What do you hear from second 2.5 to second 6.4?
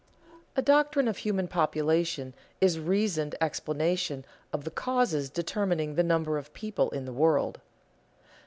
is a reasoned explanation of the causes determining the number